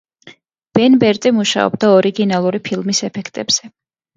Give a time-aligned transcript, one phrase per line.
[0.77, 3.75] ბენ ბერტი მუშაობდა ორიგინალური ფილმის ეფექტებზე.